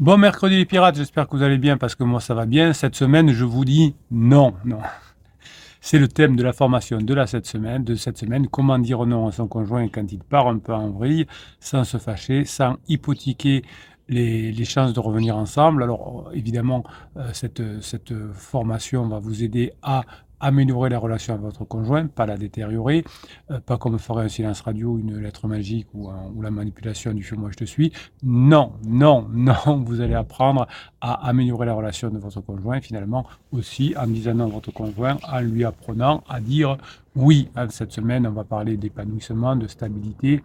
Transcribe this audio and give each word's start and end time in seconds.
Bon 0.00 0.16
mercredi 0.16 0.56
les 0.56 0.64
pirates, 0.64 0.96
j'espère 0.96 1.28
que 1.28 1.36
vous 1.36 1.42
allez 1.42 1.58
bien 1.58 1.76
parce 1.76 1.94
que 1.94 2.02
moi 2.02 2.18
ça 2.18 2.34
va 2.34 2.46
bien. 2.46 2.72
Cette 2.72 2.96
semaine, 2.96 3.30
je 3.30 3.44
vous 3.44 3.64
dis 3.64 3.94
non, 4.10 4.54
non. 4.64 4.78
C'est 5.80 5.98
le 5.98 6.08
thème 6.08 6.34
de 6.34 6.42
la 6.42 6.52
formation 6.52 6.98
de 6.98 7.14
la 7.14 7.26
cette 7.26 7.46
semaine, 7.46 7.84
de 7.84 7.94
cette 7.94 8.16
semaine. 8.16 8.48
Comment 8.48 8.78
dire 8.78 9.04
non 9.04 9.28
à 9.28 9.32
son 9.32 9.46
conjoint 9.46 9.88
quand 9.88 10.10
il 10.10 10.20
part 10.20 10.48
un 10.48 10.58
peu 10.58 10.72
en 10.72 10.90
vrille, 10.90 11.26
sans 11.60 11.84
se 11.84 11.98
fâcher, 11.98 12.44
sans 12.44 12.76
hypothéquer 12.88 13.62
les, 14.08 14.64
chances 14.64 14.92
de 14.94 15.00
revenir 15.00 15.36
ensemble. 15.36 15.82
Alors 15.82 16.30
évidemment, 16.32 16.84
euh, 17.16 17.28
cette, 17.32 17.62
cette 17.82 18.14
formation 18.32 19.06
va 19.08 19.18
vous 19.18 19.42
aider 19.44 19.72
à 19.82 20.04
améliorer 20.42 20.90
la 20.90 20.98
relation 20.98 21.34
avec 21.34 21.46
votre 21.46 21.64
conjoint, 21.64 22.06
pas 22.06 22.26
la 22.26 22.36
détériorer, 22.36 23.04
euh, 23.50 23.60
pas 23.60 23.78
comme 23.78 23.98
ferait 23.98 24.24
un 24.24 24.28
silence 24.28 24.60
radio, 24.60 24.98
une 24.98 25.18
lettre 25.18 25.48
magique 25.48 25.86
ou, 25.94 26.10
la 26.42 26.50
manipulation 26.50 27.14
du 27.14 27.26
moi 27.36 27.50
je 27.52 27.56
te 27.56 27.64
suis. 27.64 27.92
Non, 28.22 28.72
non, 28.86 29.26
non, 29.32 29.82
vous 29.86 30.00
allez 30.00 30.14
apprendre 30.14 30.66
à 31.00 31.28
améliorer 31.28 31.66
la 31.66 31.74
relation 31.74 32.10
de 32.10 32.18
votre 32.18 32.40
conjoint 32.40 32.80
finalement 32.80 33.26
aussi 33.52 33.94
en 33.96 34.06
disant 34.06 34.34
non 34.34 34.46
à 34.46 34.48
votre 34.48 34.72
conjoint, 34.72 35.16
en 35.30 35.40
lui 35.40 35.64
apprenant 35.64 36.22
à 36.28 36.40
dire 36.40 36.76
oui. 37.14 37.48
Hein, 37.56 37.68
cette 37.70 37.92
semaine, 37.92 38.26
on 38.26 38.30
va 38.32 38.44
parler 38.44 38.76
d'épanouissement, 38.76 39.56
de 39.56 39.66
stabilité, 39.66 40.42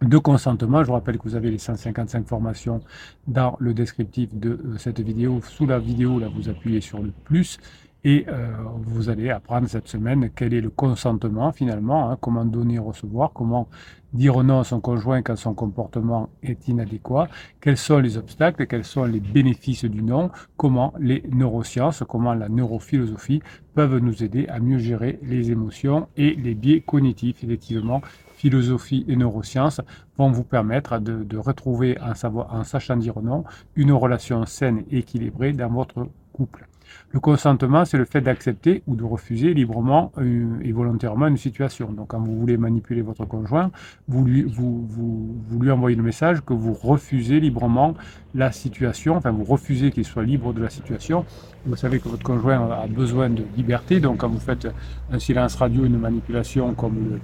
de 0.00 0.18
consentement. 0.18 0.82
Je 0.82 0.88
vous 0.88 0.94
rappelle 0.94 1.18
que 1.18 1.24
vous 1.24 1.34
avez 1.34 1.50
les 1.50 1.58
155 1.58 2.26
formations 2.26 2.80
dans 3.26 3.56
le 3.60 3.74
descriptif 3.74 4.34
de 4.34 4.50
euh, 4.50 4.78
cette 4.78 5.00
vidéo. 5.00 5.40
Sous 5.42 5.66
la 5.66 5.78
vidéo, 5.78 6.18
là, 6.18 6.28
vous 6.34 6.48
appuyez 6.48 6.80
sur 6.80 7.02
le 7.02 7.12
plus 7.24 7.58
et 8.04 8.24
euh, 8.28 8.52
vous 8.78 9.08
allez 9.08 9.30
apprendre 9.30 9.68
cette 9.68 9.88
semaine 9.88 10.30
quel 10.34 10.54
est 10.54 10.60
le 10.60 10.70
consentement 10.70 11.52
finalement, 11.52 12.10
hein, 12.10 12.18
comment 12.20 12.44
donner 12.44 12.74
et 12.74 12.78
recevoir, 12.78 13.32
comment 13.32 13.68
dire 14.12 14.42
non 14.42 14.60
à 14.60 14.64
son 14.64 14.80
conjoint 14.80 15.22
quand 15.22 15.36
son 15.36 15.54
comportement 15.54 16.28
est 16.42 16.68
inadéquat, 16.68 17.28
quels 17.60 17.76
sont 17.76 17.98
les 17.98 18.18
obstacles, 18.18 18.66
quels 18.66 18.84
sont 18.84 19.04
les 19.04 19.20
bénéfices 19.20 19.84
du 19.84 20.02
non, 20.02 20.30
comment 20.56 20.92
les 20.98 21.22
neurosciences, 21.30 22.02
comment 22.08 22.34
la 22.34 22.48
neurophilosophie 22.48 23.42
peuvent 23.74 23.98
nous 23.98 24.22
aider 24.22 24.46
à 24.48 24.58
mieux 24.58 24.78
gérer 24.78 25.18
les 25.22 25.50
émotions 25.50 26.08
et 26.16 26.34
les 26.34 26.54
biais 26.54 26.80
cognitifs. 26.80 27.42
Effectivement, 27.42 28.02
philosophie 28.34 29.04
et 29.08 29.16
neurosciences 29.16 29.80
vont 30.18 30.30
vous 30.30 30.44
permettre 30.44 30.98
de, 30.98 31.22
de 31.22 31.38
retrouver, 31.38 31.98
en, 32.00 32.14
savoir, 32.14 32.52
en 32.52 32.64
sachant 32.64 32.96
dire 32.96 33.20
non, 33.22 33.44
une 33.76 33.92
relation 33.92 34.44
saine 34.44 34.84
et 34.90 34.98
équilibrée 34.98 35.52
dans 35.52 35.70
votre 35.70 36.08
couple. 36.32 36.66
Le 37.10 37.20
consentement, 37.20 37.84
c'est 37.84 37.98
le 37.98 38.04
fait 38.04 38.20
d'accepter 38.20 38.82
ou 38.86 38.96
de 38.96 39.04
refuser 39.04 39.52
librement 39.52 40.12
euh, 40.18 40.58
et 40.62 40.72
volontairement 40.72 41.26
une 41.26 41.36
situation. 41.36 41.92
Donc, 41.92 42.08
quand 42.08 42.20
vous 42.20 42.38
voulez 42.38 42.56
manipuler 42.56 43.02
votre 43.02 43.26
conjoint, 43.26 43.70
vous 44.08 44.24
lui, 44.24 45.70
envoyez 45.70 45.96
le 45.96 46.02
message 46.02 46.40
que 46.40 46.54
vous 46.54 46.72
refusez 46.72 47.38
librement 47.40 47.94
la 48.34 48.50
situation, 48.50 49.16
enfin, 49.16 49.30
vous 49.30 49.44
refusez 49.44 49.90
qu'il 49.90 50.04
soit 50.04 50.22
libre 50.22 50.54
de 50.54 50.62
la 50.62 50.70
situation. 50.70 51.26
Vous 51.66 51.76
savez 51.76 52.00
que 52.00 52.08
votre 52.08 52.22
conjoint 52.22 52.70
a 52.70 52.86
besoin 52.86 53.28
de 53.28 53.44
liberté, 53.56 54.00
donc 54.00 54.18
quand 54.18 54.28
vous 54.28 54.40
faites 54.40 54.66
un 55.12 55.18
silence 55.18 55.54
radio, 55.56 55.84
une 55.84 55.98
manipulation 55.98 56.74
comme 56.74 56.94
le 57.10 57.20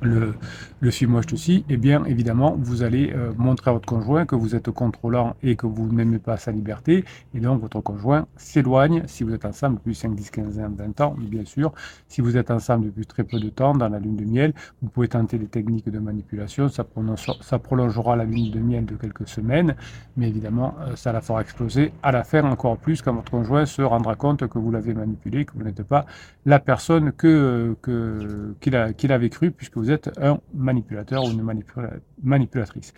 le, 0.00 0.34
le 0.80 0.90
aussi, 1.32 1.64
eh 1.68 1.76
bien 1.76 2.04
évidemment, 2.04 2.56
vous 2.58 2.82
allez 2.82 3.12
euh, 3.12 3.32
montrer 3.36 3.70
à 3.70 3.74
votre 3.74 3.86
conjoint 3.86 4.26
que 4.26 4.36
vous 4.36 4.54
êtes 4.54 4.70
contrôlant 4.70 5.34
et 5.42 5.56
que 5.56 5.66
vous 5.66 5.92
n'aimez 5.92 6.18
pas 6.18 6.36
sa 6.36 6.52
liberté, 6.52 7.04
et 7.34 7.40
donc 7.40 7.60
votre 7.60 7.80
conjoint 7.80 8.26
s'éloigne, 8.36 9.02
si 9.06 9.24
vous 9.24 9.32
êtes 9.34 9.44
ensemble 9.44 9.76
depuis 9.76 9.94
5, 9.94 10.14
10, 10.14 10.30
15 10.30 10.58
ans, 10.60 10.70
20 10.76 11.00
ans, 11.00 11.16
bien 11.18 11.44
sûr, 11.44 11.72
si 12.08 12.20
vous 12.20 12.36
êtes 12.36 12.50
ensemble 12.50 12.86
depuis 12.86 13.06
très 13.06 13.24
peu 13.24 13.40
de 13.40 13.48
temps, 13.48 13.74
dans 13.74 13.88
la 13.88 13.98
lune 13.98 14.16
de 14.16 14.24
miel, 14.24 14.52
vous 14.82 14.88
pouvez 14.88 15.08
tenter 15.08 15.38
des 15.38 15.46
techniques 15.46 15.88
de 15.88 15.98
manipulation, 15.98 16.68
ça, 16.68 16.86
ça 17.40 17.58
prolongera 17.58 18.16
la 18.16 18.24
lune 18.24 18.50
de 18.50 18.60
miel 18.60 18.84
de 18.84 18.94
quelques 18.94 19.28
semaines, 19.28 19.74
mais 20.16 20.28
évidemment, 20.28 20.74
euh, 20.80 20.96
ça 20.96 21.12
la 21.12 21.20
fera 21.20 21.40
exploser 21.40 21.92
à 22.02 22.12
la 22.12 22.24
fin 22.24 22.44
encore 22.44 22.76
plus 22.78 23.02
quand 23.02 23.14
votre 23.14 23.30
conjoint 23.30 23.66
se 23.66 23.82
rendra 23.82 24.14
compte 24.14 24.46
que 24.46 24.58
vous 24.58 24.70
l'avez 24.70 24.94
manipulé, 24.94 25.44
que 25.44 25.52
vous 25.54 25.62
n'êtes 25.64 25.82
pas 25.82 26.06
la 26.46 26.58
personne 26.60 27.12
que 27.12 27.76
qu'il 28.60 29.12
avait 29.12 29.30
cru, 29.30 29.50
puisque 29.50 29.76
vous 29.76 29.87
êtes 29.90 30.10
un 30.20 30.38
manipulateur 30.54 31.24
ou 31.24 31.30
une 31.30 31.42
manipulatrice. 32.22 32.92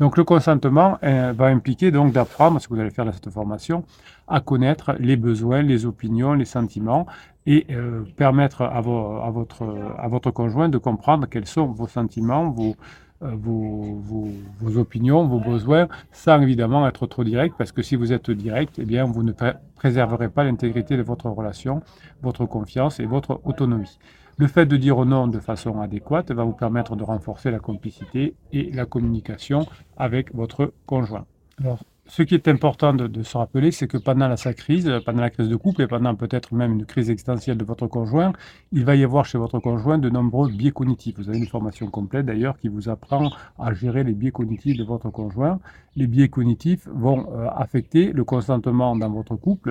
Donc 0.00 0.16
le 0.16 0.24
consentement 0.24 0.98
euh, 1.02 1.34
va 1.36 1.46
impliquer 1.46 1.90
donc 1.90 2.12
d'apprendre, 2.12 2.58
ce 2.58 2.66
que 2.66 2.74
vous 2.74 2.80
allez 2.80 2.90
faire 2.90 3.04
dans 3.04 3.12
cette 3.12 3.28
formation, 3.28 3.84
à 4.28 4.40
connaître 4.40 4.94
les 4.98 5.16
besoins, 5.16 5.60
les 5.60 5.84
opinions, 5.84 6.32
les 6.32 6.46
sentiments 6.46 7.06
et 7.44 7.66
euh, 7.70 8.02
permettre 8.16 8.62
à, 8.62 8.80
votre, 8.80 10.30
conjoint 10.30 10.70
de 10.70 10.78
comprendre 10.78 11.26
quels 11.28 11.46
sont 11.46 11.66
vos 11.66 11.86
sentiments, 11.86 12.48
vos, 12.48 12.76
euh, 13.22 13.32
vos, 13.34 14.78
opinions, 14.78 15.26
vos 15.26 15.38
besoins, 15.38 15.86
sans 16.12 16.40
évidemment 16.40 16.88
être 16.88 17.06
trop 17.06 17.22
direct, 17.22 17.54
parce 17.58 17.70
que 17.70 17.82
si 17.82 17.94
vous 17.94 18.14
êtes 18.14 18.30
direct, 18.30 18.78
eh 18.78 18.86
bien, 18.86 19.04
vous 19.04 19.22
ne 19.22 19.32
préserverez 19.76 20.30
pas 20.30 20.44
l'intégrité 20.44 20.96
de 20.96 21.02
votre 21.02 21.28
relation, 21.28 21.82
votre 22.22 22.46
confiance 22.46 23.00
et 23.00 23.04
votre 23.04 23.42
autonomie. 23.44 23.98
Le 24.40 24.46
fait 24.46 24.64
de 24.64 24.78
dire 24.78 25.04
non 25.04 25.26
de 25.26 25.38
façon 25.38 25.82
adéquate 25.82 26.32
va 26.32 26.44
vous 26.44 26.54
permettre 26.54 26.96
de 26.96 27.04
renforcer 27.04 27.50
la 27.50 27.58
complicité 27.58 28.34
et 28.54 28.70
la 28.72 28.86
communication 28.86 29.66
avec 29.98 30.34
votre 30.34 30.72
conjoint. 30.86 31.26
Alors, 31.62 31.80
ce 32.06 32.22
qui 32.22 32.36
est 32.36 32.48
important 32.48 32.94
de, 32.94 33.22
se 33.22 33.36
rappeler, 33.36 33.70
c'est 33.70 33.86
que 33.86 33.98
pendant 33.98 34.28
la, 34.28 34.38
sa 34.38 34.54
crise, 34.54 34.90
pendant 35.04 35.20
la 35.20 35.28
crise 35.28 35.50
de 35.50 35.56
couple 35.56 35.82
et 35.82 35.86
pendant 35.86 36.14
peut-être 36.14 36.54
même 36.54 36.72
une 36.72 36.86
crise 36.86 37.10
existentielle 37.10 37.58
de 37.58 37.64
votre 37.66 37.86
conjoint, 37.86 38.32
il 38.72 38.86
va 38.86 38.96
y 38.96 39.04
avoir 39.04 39.26
chez 39.26 39.36
votre 39.36 39.58
conjoint 39.58 39.98
de 39.98 40.08
nombreux 40.08 40.48
biais 40.48 40.72
cognitifs. 40.72 41.18
Vous 41.18 41.28
avez 41.28 41.36
une 41.36 41.46
formation 41.46 41.88
complète 41.88 42.24
d'ailleurs 42.24 42.56
qui 42.56 42.68
vous 42.68 42.88
apprend 42.88 43.28
à 43.58 43.74
gérer 43.74 44.04
les 44.04 44.14
biais 44.14 44.30
cognitifs 44.30 44.78
de 44.78 44.84
votre 44.84 45.10
conjoint. 45.10 45.60
Les 45.96 46.06
biais 46.06 46.30
cognitifs 46.30 46.88
vont 46.88 47.30
euh, 47.30 47.46
affecter 47.54 48.10
le 48.10 48.24
consentement 48.24 48.96
dans 48.96 49.10
votre 49.10 49.36
couple, 49.36 49.70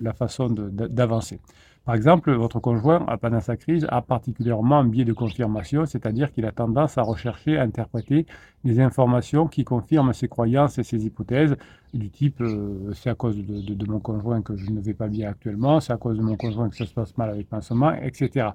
la 0.00 0.12
façon 0.12 0.50
d'avancer. 0.50 1.40
Par 1.84 1.94
exemple, 1.94 2.32
votre 2.32 2.60
conjoint, 2.60 3.00
pendant 3.20 3.40
sa 3.40 3.58
crise, 3.58 3.86
a 3.90 4.00
particulièrement 4.00 4.78
un 4.78 4.86
biais 4.86 5.04
de 5.04 5.12
confirmation, 5.12 5.84
c'est-à-dire 5.84 6.32
qu'il 6.32 6.46
a 6.46 6.52
tendance 6.52 6.96
à 6.96 7.02
rechercher, 7.02 7.58
à 7.58 7.62
interpréter 7.62 8.24
des 8.64 8.80
informations 8.80 9.48
qui 9.48 9.64
confirment 9.64 10.14
ses 10.14 10.26
croyances 10.28 10.78
et 10.78 10.82
ses 10.82 11.04
hypothèses, 11.04 11.56
du 11.92 12.08
type 12.08 12.40
euh, 12.40 12.92
c'est 12.94 13.10
à 13.10 13.14
cause 13.14 13.36
de, 13.36 13.86
mon 13.86 14.00
conjoint 14.00 14.40
que 14.40 14.56
je 14.56 14.70
ne 14.70 14.80
vais 14.80 14.94
pas 14.94 15.08
bien 15.08 15.28
actuellement, 15.28 15.78
c'est 15.80 15.92
à 15.92 15.98
cause 15.98 16.16
de 16.16 16.22
mon 16.22 16.36
conjoint 16.36 16.70
que 16.70 16.76
ça 16.76 16.86
se 16.86 16.94
passe 16.94 17.16
mal 17.18 17.28
avec 17.28 17.50
pansement, 17.50 17.92
etc. 17.92 18.48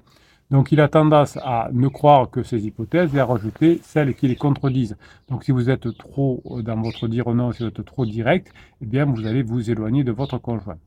Donc 0.50 0.72
il 0.72 0.82
a 0.82 0.88
tendance 0.88 1.38
à 1.38 1.70
ne 1.72 1.88
croire 1.88 2.32
que 2.32 2.42
ces 2.42 2.66
hypothèses 2.66 3.14
et 3.14 3.20
à 3.20 3.26
rejeter 3.26 3.80
celles 3.84 4.16
qui 4.16 4.28
les 4.28 4.38
contredisent. 4.38 4.98
Donc 5.30 5.44
si 5.44 5.52
vous 5.52 5.70
êtes 5.70 5.96
trop 6.00 6.42
dans 6.64 6.82
votre 6.82 7.08
dire 7.08 7.30
non, 7.36 7.52
si 7.52 7.62
vous 7.62 7.70
êtes 7.70 7.86
trop 7.86 8.08
direct, 8.08 8.52
eh 8.82 8.88
bien 8.88 9.06
vous 9.06 9.28
allez 9.28 9.44
vous 9.44 9.70
éloigner 9.70 10.04
de 10.04 10.12
votre 10.12 10.40
conjoint. 10.40 10.78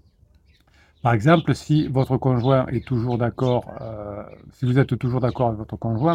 Par 1.03 1.15
exemple, 1.15 1.53
si 1.57 1.89
votre 1.89 2.17
conjoint 2.17 2.67
est 2.69 2.87
toujours 2.87 3.19
d'accord, 3.19 3.75
euh, 3.81 4.23
si 4.53 4.67
vous 4.67 4.79
êtes 4.79 4.97
toujours 4.99 5.21
d'accord 5.21 5.49
avec 5.49 5.59
votre 5.59 5.77
conjoint, 5.77 6.15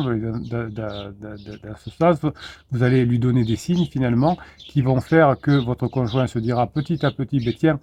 vous 2.71 2.83
allez 2.83 3.05
lui 3.05 3.19
donner 3.19 3.43
des 3.43 3.57
signes 3.57 3.85
finalement 3.87 4.37
qui 4.69 4.81
vont 4.81 5.01
faire 5.01 5.37
que 5.41 5.51
votre 5.51 5.87
conjoint 5.89 6.27
se 6.27 6.39
dira 6.39 6.67
petit 6.67 7.05
à 7.05 7.11
petit, 7.11 7.41
ben 7.41 7.53
tiens, 7.53 7.79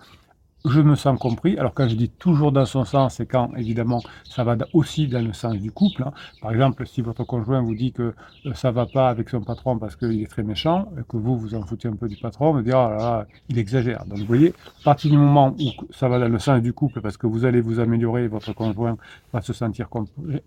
je 0.65 0.81
me 0.81 0.95
sens 0.95 1.19
compris. 1.19 1.59
Alors 1.59 1.75
quand 1.75 1.89
je 1.89 1.95
dis 1.95 2.09
toujours 2.09 2.51
dans 2.51 2.65
son 2.65 2.85
sens, 2.85 3.17
c'est 3.17 3.27
quand 3.27 3.51
évidemment 3.55 4.01
ça 4.25 4.45
va 4.45 4.57
aussi 4.73 5.09
dans 5.09 5.23
le 5.23 5.33
sens 5.35 5.57
du 5.57 5.71
couple. 5.71 6.03
Hein. 6.05 6.13
Par 6.41 6.53
exemple, 6.53 6.87
si 6.87 7.03
votre 7.03 7.25
conjoint 7.25 7.61
vous 7.61 7.75
dit 7.75 7.93
que 7.93 8.15
euh, 8.47 8.55
ça 8.55 8.71
va 8.71 8.87
pas 8.87 9.09
avec 9.11 9.29
son 9.29 9.43
patron 9.43 9.79
parce 9.79 9.95
qu'il 9.97 10.23
est 10.23 10.27
très 10.27 10.43
méchant, 10.43 10.89
et 10.99 11.03
que 11.07 11.19
vous 11.19 11.37
vous 11.37 11.55
en 11.55 11.63
foutez 11.63 11.89
un 11.89 11.97
peu 11.97 12.09
du 12.09 12.17
patron, 12.17 12.53
vous 12.53 12.63
dire 12.63 12.77
oh 12.79 12.97
là, 12.97 13.27
il 13.51 13.59
exagère. 13.59 14.07
Donc 14.07 14.21
vous 14.21 14.27
voyez, 14.27 14.55
à 14.81 14.85
partir 14.85 15.11
du 15.11 15.19
moment 15.19 15.55
où 15.59 15.85
ça 15.93 16.09
va 16.09 16.19
dans 16.19 16.29
le 16.29 16.39
sens 16.39 16.63
du 16.63 16.73
couple, 16.73 17.03
parce 17.03 17.19
que 17.19 17.27
vous 17.27 17.45
allez 17.45 17.61
vous 17.61 17.79
améliorer, 17.79 18.27
votre 18.29 18.55
conjoint 18.55 18.97
va 19.33 19.43
se 19.43 19.53
sentir 19.53 19.89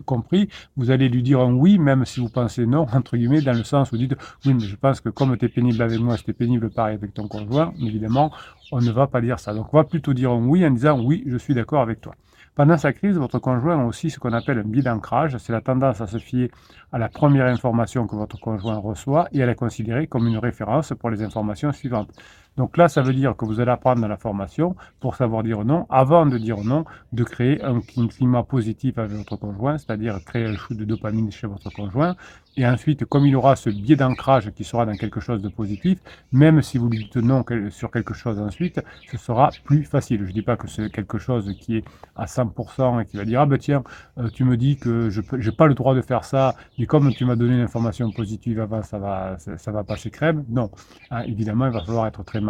compris, 0.04 0.48
vous 0.76 0.90
allez 0.90 1.08
lui 1.08 1.22
dire 1.22 1.40
un 1.40 1.52
oui, 1.52 1.78
même 1.78 2.04
si 2.04 2.18
vous 2.18 2.28
pensez 2.28 2.66
non, 2.66 2.86
entre 2.92 3.16
guillemets, 3.16 3.40
dans 3.40 3.52
le 3.52 3.64
sens 3.64 3.88
où 3.88 3.90
vous 3.92 3.98
dites 3.98 4.16
oui, 4.44 4.54
mais 4.54 4.60
je 4.60 4.74
pense 4.74 5.00
que 5.00 5.10
comme 5.10 5.36
tu 5.36 5.44
es 5.44 5.48
pénible 5.48 5.80
avec 5.80 6.00
moi, 6.00 6.16
c'était 6.16 6.32
pénible 6.32 6.70
pareil 6.70 6.96
avec 6.96 7.14
ton 7.14 7.28
conjoint, 7.28 7.72
évidemment, 7.80 8.32
on 8.72 8.80
ne 8.80 8.90
va 8.90 9.06
pas 9.06 9.20
dire 9.20 9.38
ça. 9.38 9.54
Donc 9.54 9.72
on 9.72 9.76
va 9.76 9.84
plutôt 9.84 10.14
dire 10.14 10.32
oui 10.32 10.66
en 10.66 10.70
disant 10.70 11.00
oui, 11.00 11.24
je 11.26 11.36
suis 11.36 11.54
d'accord 11.54 11.80
avec 11.80 12.00
toi. 12.00 12.14
Pendant 12.54 12.76
sa 12.76 12.92
crise, 12.92 13.16
votre 13.16 13.38
conjoint 13.38 13.80
a 13.80 13.84
aussi 13.84 14.10
ce 14.10 14.18
qu'on 14.18 14.32
appelle 14.32 14.58
un 14.58 14.64
biais 14.64 14.82
d'ancrage, 14.82 15.36
c'est 15.38 15.52
la 15.52 15.60
tendance 15.60 16.00
à 16.00 16.08
se 16.08 16.18
fier 16.18 16.50
à 16.90 16.98
la 16.98 17.08
première 17.08 17.46
information 17.46 18.08
que 18.08 18.16
votre 18.16 18.40
conjoint 18.40 18.78
reçoit 18.78 19.28
et 19.30 19.42
à 19.44 19.46
la 19.46 19.54
considérer 19.54 20.08
comme 20.08 20.26
une 20.26 20.38
référence 20.38 20.92
pour 20.98 21.10
les 21.10 21.22
informations 21.22 21.70
suivantes. 21.72 22.10
Donc 22.58 22.76
là, 22.76 22.88
ça 22.88 23.02
veut 23.02 23.14
dire 23.14 23.36
que 23.36 23.44
vous 23.44 23.60
allez 23.60 23.70
apprendre 23.70 24.00
dans 24.00 24.08
la 24.08 24.16
formation, 24.16 24.74
pour 24.98 25.14
savoir 25.14 25.44
dire 25.44 25.64
non, 25.64 25.86
avant 25.90 26.26
de 26.26 26.36
dire 26.38 26.58
non, 26.58 26.84
de 27.12 27.22
créer 27.22 27.62
un 27.62 27.80
climat 27.80 28.42
positif 28.42 28.98
avec 28.98 29.12
votre 29.12 29.36
conjoint, 29.36 29.78
c'est-à-dire 29.78 30.18
créer 30.26 30.44
un 30.44 30.56
shoot 30.56 30.76
de 30.76 30.84
dopamine 30.84 31.30
chez 31.30 31.46
votre 31.46 31.70
conjoint. 31.70 32.16
Et 32.56 32.66
ensuite, 32.66 33.04
comme 33.04 33.24
il 33.24 33.36
aura 33.36 33.54
ce 33.54 33.70
biais 33.70 33.94
d'ancrage 33.94 34.50
qui 34.50 34.64
sera 34.64 34.84
dans 34.84 34.96
quelque 34.96 35.20
chose 35.20 35.40
de 35.40 35.48
positif, 35.48 36.00
même 36.32 36.60
si 36.60 36.76
vous 36.76 36.88
lui 36.88 37.04
dites 37.04 37.16
non 37.16 37.44
sur 37.70 37.92
quelque 37.92 38.14
chose 38.14 38.40
ensuite, 38.40 38.80
ce 39.08 39.16
sera 39.16 39.50
plus 39.62 39.84
facile. 39.84 40.22
Je 40.24 40.30
ne 40.30 40.32
dis 40.32 40.42
pas 40.42 40.56
que 40.56 40.66
c'est 40.66 40.90
quelque 40.90 41.18
chose 41.18 41.54
qui 41.60 41.76
est 41.76 41.84
à 42.16 42.24
100% 42.24 43.00
et 43.00 43.06
qui 43.06 43.16
va 43.16 43.24
dire, 43.24 43.42
ah 43.42 43.46
ben 43.46 43.58
tiens, 43.58 43.84
euh, 44.18 44.28
tu 44.30 44.42
me 44.42 44.56
dis 44.56 44.76
que 44.76 45.08
je 45.08 45.20
n'ai 45.20 45.52
pas 45.52 45.68
le 45.68 45.74
droit 45.74 45.94
de 45.94 46.00
faire 46.00 46.24
ça, 46.24 46.56
mais 46.80 46.86
comme 46.86 47.12
tu 47.12 47.24
m'as 47.24 47.36
donné 47.36 47.54
une 47.54 47.60
information 47.60 48.10
positive 48.10 48.60
avant, 48.60 48.82
ça 48.82 48.98
va, 48.98 49.36
ça, 49.38 49.70
va 49.70 49.84
passer 49.84 50.10
crème. 50.10 50.44
Non, 50.48 50.68
hein, 51.12 51.22
évidemment, 51.28 51.66
il 51.66 51.72
va 51.72 51.84
falloir 51.84 52.08
être 52.08 52.24
très 52.24 52.40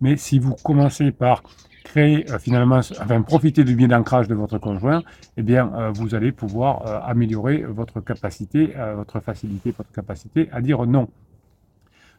Mais 0.00 0.16
si 0.16 0.38
vous 0.38 0.54
commencez 0.62 1.12
par 1.12 1.42
créer 1.84 2.30
euh, 2.30 2.38
finalement, 2.38 2.78
enfin 2.78 3.22
profiter 3.22 3.64
du 3.64 3.74
biais 3.74 3.88
d'ancrage 3.88 4.28
de 4.28 4.34
votre 4.34 4.58
conjoint, 4.58 5.02
eh 5.36 5.42
bien 5.42 5.72
euh, 5.74 5.90
vous 5.90 6.14
allez 6.14 6.32
pouvoir 6.32 6.86
euh, 6.86 7.00
améliorer 7.04 7.62
votre 7.62 8.00
capacité, 8.00 8.74
votre 8.96 9.20
facilité, 9.20 9.74
votre 9.76 9.90
capacité 9.92 10.48
à 10.52 10.60
dire 10.60 10.86
non. 10.86 11.08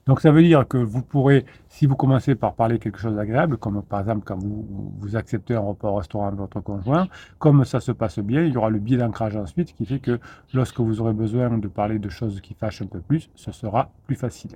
Donc 0.08 0.20
ça 0.20 0.32
veut 0.32 0.42
dire 0.42 0.68
que 0.68 0.78
vous 0.78 1.04
pourrez, 1.04 1.46
si 1.70 1.86
vous 1.86 1.96
commencez 1.96 2.34
par 2.34 2.56
parler 2.56 2.80
quelque 2.80 2.98
chose 2.98 3.16
d'agréable, 3.16 3.58
comme 3.58 3.84
par 3.84 4.00
exemple 4.00 4.24
quand 4.26 4.38
vous, 4.38 5.16
acceptez 5.16 5.54
un 5.54 5.60
repas 5.60 5.90
au 5.90 5.96
restaurant 5.96 6.28
avec 6.28 6.40
votre 6.40 6.60
conjoint, 6.60 7.08
comme 7.38 7.64
ça 7.66 7.80
se 7.80 7.92
passe 7.92 8.18
bien, 8.20 8.44
il 8.44 8.54
y 8.54 8.58
aura 8.58 8.72
le 8.72 8.80
biais 8.80 8.98
d'ancrage 8.98 9.36
ensuite 9.36 9.76
qui 9.76 9.86
fait 9.86 10.00
que 10.00 10.20
lorsque 10.54 10.80
vous 10.80 11.02
aurez 11.02 11.14
besoin 11.14 11.56
de 11.58 11.68
parler 11.68 12.00
de 12.00 12.10
choses 12.10 12.42
qui 12.42 12.56
fâchent 12.56 12.82
un 12.82 12.88
peu 12.88 13.00
plus, 13.00 13.30
ce 13.36 13.52
sera 13.52 13.92
plus 14.08 14.16
facile. 14.16 14.52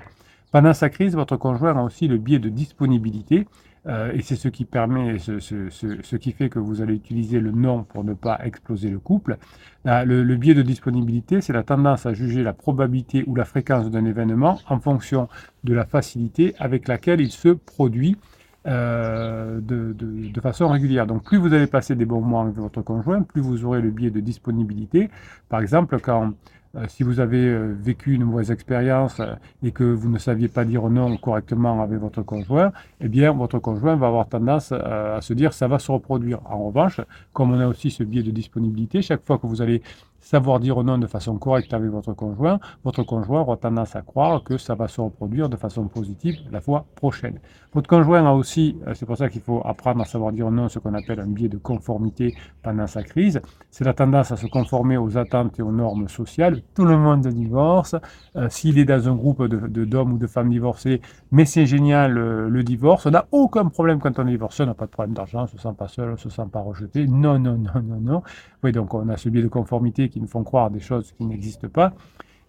Pendant 0.52 0.74
sa 0.74 0.90
crise, 0.90 1.16
votre 1.16 1.38
conjoint 1.38 1.78
a 1.78 1.82
aussi 1.82 2.08
le 2.08 2.18
biais 2.18 2.40
de 2.40 2.50
disponibilité 2.50 3.48
euh, 3.88 4.12
et 4.14 4.22
c'est 4.22 4.36
ce 4.36 4.48
qui 4.48 4.66
permet, 4.66 5.20
ce, 5.20 6.16
qui 6.16 6.32
fait 6.32 6.50
que 6.50 6.60
vous 6.60 6.82
allez 6.82 6.96
utiliser 6.96 7.40
le 7.40 7.52
non 7.52 7.84
pour 7.84 8.04
ne 8.04 8.14
pas 8.14 8.40
exploser 8.44 8.90
le 8.90 9.00
couple. 9.00 9.38
le, 9.86 10.24
le, 10.24 10.36
biais 10.36 10.56
de 10.56 10.64
disponibilité, 10.64 11.42
c'est 11.42 11.54
la 11.54 11.64
tendance 11.64 12.06
à 12.06 12.14
juger 12.14 12.42
la 12.42 12.54
probabilité 12.54 13.24
ou 13.28 13.36
la 13.36 13.46
fréquence 13.46 13.92
d'un 13.92 14.06
événement 14.06 14.60
en 14.70 14.80
fonction 14.80 15.28
de 15.64 15.74
la 15.74 15.86
facilité 15.86 16.56
avec 16.58 16.88
laquelle 16.88 17.22
il 17.22 17.32
se 17.32 17.50
produit 17.50 18.18
euh, 18.68 19.60
de, 19.62 19.94
de, 19.94 20.32
de, 20.32 20.42
façon 20.42 20.68
régulière. 20.68 21.08
Donc 21.08 21.24
plus 21.24 21.38
vous 21.38 21.54
allez 21.54 21.68
passer 21.68 21.96
des 21.96 22.06
bons 22.06 22.22
mois 22.22 22.44
avec 22.44 22.56
votre 22.56 22.82
conjoint, 22.82 23.22
plus 23.22 23.42
vous 23.42 23.66
aurez 23.66 23.82
le 23.82 23.92
biais 23.92 24.12
de 24.12 24.20
disponibilité. 24.20 25.10
Par 25.50 25.62
exemple, 25.62 26.00
quand 26.00 26.34
euh, 26.76 26.86
si 26.90 27.04
vous 27.04 27.20
avez 27.20 27.46
euh, 27.46 27.74
vécu 27.80 28.14
une 28.14 28.26
mauvaise 28.26 28.52
expérience 28.52 29.20
euh, 29.20 29.34
et 29.64 29.72
que 29.72 29.84
vous 29.84 30.10
ne 30.10 30.18
saviez 30.18 30.48
pas 30.50 30.66
dire 30.66 30.90
non 30.90 31.16
correctement 31.18 31.82
avec 31.82 32.00
votre 32.00 32.22
conjoint, 32.22 32.74
eh 33.00 33.08
bien, 33.08 33.32
votre 33.32 33.60
conjoint 33.60 33.96
va 33.96 34.08
avoir 34.08 34.28
tendance 34.28 34.72
à 34.72 35.20
se 35.22 35.34
dire 35.34 35.54
ça 35.54 35.68
va 35.68 35.80
se 35.80 35.92
reproduire. 35.92 36.40
En 36.46 36.68
revanche, 36.68 37.00
comme 37.34 37.54
on 37.54 37.60
a 37.60 37.68
aussi 37.68 37.92
ce 37.92 38.04
biais 38.04 38.24
de 38.24 38.32
disponibilité, 38.32 39.02
chaque 39.02 39.26
fois 39.26 39.38
que 39.38 39.48
vous 39.48 39.62
allez 39.62 39.82
savoir 40.26 40.60
dire 40.60 40.84
non 40.84 40.98
de 40.98 41.06
façon 41.06 41.38
correcte 41.38 41.72
avec 41.74 41.90
votre 41.92 42.14
conjoint, 42.14 42.60
votre 42.84 43.04
conjoint 43.04 43.42
aura 43.42 43.58
tendance 43.58 43.96
à 43.96 44.02
croire 44.02 44.44
que 44.44 44.58
ça 44.58 44.74
va 44.74 44.88
se 44.88 45.00
reproduire 45.00 45.50
de 45.50 45.56
façon 45.56 45.88
positive 45.88 46.38
la 46.52 46.62
fois 46.62 46.86
prochaine. 46.96 47.40
Votre 47.74 47.88
conjoint 47.88 48.26
a 48.26 48.32
aussi, 48.32 48.78
euh, 48.88 48.94
c'est 48.96 49.06
pour 49.06 49.18
ça 49.18 49.30
qu'il 49.30 49.42
faut 49.42 49.62
apprendre 49.66 50.02
à 50.02 50.06
savoir 50.06 50.32
dire 50.32 50.50
non, 50.50 50.68
ce 50.68 50.80
qu'on 50.80 50.94
appelle 50.96 51.20
un 51.20 51.28
biais 51.28 51.50
de 51.50 51.58
conformité 51.58 52.36
pendant 52.64 52.88
sa 52.88 53.04
crise, 53.04 53.40
c'est 53.70 53.84
la 53.84 53.94
tendance 53.94 54.32
à 54.32 54.38
se 54.38 54.48
conformer 54.48 54.98
aux 54.98 55.16
attentes 55.18 55.60
et 55.60 55.62
aux 55.62 55.72
normes 55.72 56.08
sociales. 56.08 56.62
Tout 56.74 56.86
le 56.86 56.98
monde 56.98 57.28
divorce. 57.28 57.96
Euh, 58.36 58.48
s'il 58.50 58.80
est 58.80 58.86
dans 58.86 59.08
un 59.10 59.16
groupe 59.16 59.44
d'hommes 59.44 59.68
de, 59.68 59.86
d'hommes 59.86 60.14
ou 60.14 60.18
de 60.18 60.28
femmes 60.28 60.50
divorcés, 60.50 61.02
mais 61.32 61.46
c'est 61.46 61.66
génial 61.66 62.18
euh, 62.18 62.50
le 62.50 62.64
divorce, 62.64 63.06
on 63.06 63.12
n'a 63.12 63.28
aucun 63.32 63.66
problème 63.66 64.00
quand 64.00 64.18
on 64.20 64.28
est 64.28 64.32
divorcé, 64.32 64.64
on 64.64 64.68
n'a 64.68 64.74
pas 64.74 64.86
de 64.86 64.92
problème 64.92 65.14
d'argent, 65.14 65.40
on 65.40 65.44
ne 65.44 65.48
se 65.48 65.58
sent 65.58 65.76
pas 65.78 65.88
seul, 65.88 66.10
on 66.10 66.14
ne 66.14 66.18
se 66.18 66.30
sent 66.30 66.48
pas 66.52 66.62
rejeté. 66.62 67.06
Non, 67.08 67.38
non, 67.38 67.58
non, 67.58 67.82
non, 67.84 68.00
non. 68.02 68.24
Oui, 68.64 68.72
donc 68.72 68.94
on 68.94 69.08
a 69.10 69.18
ce 69.18 69.30
biais 69.30 69.44
de 69.44 69.48
conformité 69.48 70.10
qui 70.10 70.15
nous 70.20 70.28
font 70.28 70.44
croire 70.44 70.70
des 70.70 70.80
choses 70.80 71.12
qui 71.12 71.26
n'existent 71.26 71.70
pas. 71.70 71.94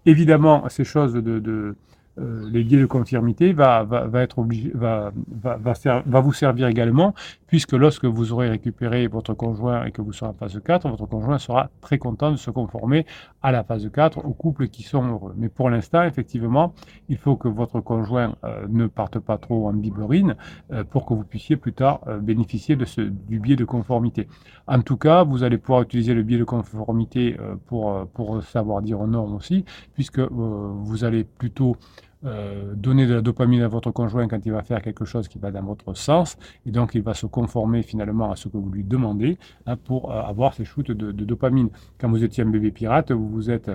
Évidemment, 0.05 0.69
ces 0.69 0.85
choses 0.85 1.15
de, 1.15 1.75
euh, 2.19 2.49
les 2.51 2.65
biais 2.65 2.81
de 2.81 2.87
conformité 2.87 3.53
va, 3.53 3.85
va, 3.85 4.23
être 4.23 4.39
obligé, 4.39 4.71
va, 4.75 5.13
va, 5.29 5.59
va, 5.59 6.21
vous 6.21 6.33
servir 6.33 6.67
également, 6.67 7.15
puisque 7.47 7.73
lorsque 7.73 8.07
vous 8.07 8.33
aurez 8.33 8.49
récupéré 8.49 9.07
votre 9.07 9.35
conjoint 9.35 9.85
et 9.85 9.93
que 9.93 10.01
vous 10.01 10.13
serez 10.13 10.31
en 10.31 10.33
phase 10.33 10.59
4, 10.65 10.89
votre 10.89 11.07
conjoint 11.07 11.39
sera 11.39 11.69
très 11.83 11.99
content 11.99 12.31
de 12.31 12.37
se 12.37 12.51
conformer 12.51 13.05
à 13.43 13.53
la 13.53 13.65
phase 13.65 13.91
4, 13.93 14.25
aux 14.25 14.33
couples 14.33 14.69
qui 14.69 14.83
sont 14.83 15.07
heureux. 15.07 15.35
Mais 15.37 15.51
pour 15.51 15.69
l'instant, 15.69 16.05
effectivement, 16.05 16.73
il 17.11 17.19
faut 17.19 17.37
que 17.37 17.49
votre 17.49 17.81
conjoint 17.81 18.35
euh, 18.45 18.67
ne 18.69 18.87
parte 18.87 19.19
pas 19.19 19.37
trop 19.37 19.69
en 19.69 19.75
biberine 19.75 20.37
euh, 20.73 20.85
pour 20.85 21.05
que 21.05 21.13
vous 21.13 21.25
puissiez 21.25 21.57
plus 21.57 21.75
tard 21.75 22.01
bénéficier 22.23 22.77
de 22.77 22.87
ce, 22.87 23.03
du 23.03 23.41
biais 23.41 23.57
de 23.57 23.65
conformité. 23.67 24.27
En 24.67 24.81
tout 24.81 24.97
cas, 24.97 25.23
vous 25.23 25.43
allez 25.43 25.59
pouvoir 25.59 25.83
utiliser 25.83 26.15
le 26.15 26.23
biais 26.23 26.39
de 26.39 26.45
conformité 26.45 27.37
pour, 27.67 28.07
pour 28.09 28.43
savoir 28.43 28.81
dire 28.81 29.07
non 29.07 29.35
aussi, 29.35 29.65
puisque 29.95 30.19
vous 30.19 31.05
allez 31.05 31.25
plutôt 31.25 31.77
euh, 32.25 32.75
donner 32.75 33.07
de 33.07 33.13
la 33.13 33.21
dopamine 33.21 33.61
à 33.61 33.69
votre 33.69 33.91
conjoint 33.91 34.27
quand 34.27 34.41
il 34.47 34.53
va 34.53 34.63
faire 34.63 34.81
quelque 34.81 35.05
chose 35.05 35.29
qui 35.29 35.39
va 35.39 35.51
dans 35.51 35.63
votre 35.63 35.95
sens, 35.95 36.39
et 36.65 36.71
donc 36.71 36.95
il 36.95 37.03
va 37.03 37.13
se 37.13 37.27
conformer 37.27 37.83
finalement 37.83 38.33
à 38.33 38.37
ce 38.37 38.49
que 38.49 38.57
vous 38.57 38.71
lui 38.71 38.85
demandez 38.85 39.37
hein, 39.67 39.77
pour 39.77 40.11
euh, 40.11 40.23
avoir 40.23 40.55
ces 40.55 40.65
shoots 40.65 40.91
de, 40.91 41.13
dopamine. 41.13 41.69
Quand 41.99 42.09
vous 42.09 42.25
étiez 42.25 42.43
un 42.43 42.49
bébé 42.49 42.71
pirate, 42.71 43.13
vous 43.13 43.29
vous 43.29 43.51
êtes 43.51 43.71